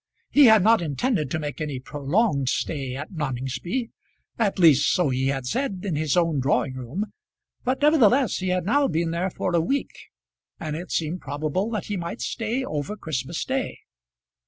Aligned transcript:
He 0.31 0.45
had 0.45 0.63
not 0.63 0.81
intended 0.81 1.29
to 1.29 1.37
make 1.37 1.61
any 1.61 1.79
prolonged 1.79 2.49
stay 2.49 2.95
at 2.95 3.11
Noningsby, 3.11 3.91
at 4.39 4.57
least 4.57 4.91
so 4.91 5.09
he 5.09 5.27
had 5.27 5.45
said 5.45 5.81
in 5.83 5.95
his 5.95 6.17
own 6.17 6.39
drawing 6.39 6.73
room; 6.73 7.13
but 7.63 7.83
nevertheless 7.83 8.37
he 8.37 8.47
had 8.47 8.65
now 8.65 8.87
been 8.87 9.11
there 9.11 9.29
for 9.29 9.53
a 9.55 9.61
week, 9.61 9.91
and 10.59 10.75
it 10.75 10.89
seemed 10.89 11.21
probable 11.21 11.69
that 11.69 11.85
he 11.85 11.97
might 11.97 12.19
stay 12.21 12.65
over 12.65 12.97
Christmas 12.97 13.45
day. 13.45 13.77